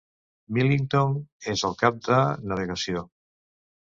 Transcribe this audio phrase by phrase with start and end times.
[0.57, 1.11] Millington
[1.53, 2.17] és el cap de
[2.53, 3.05] navegació.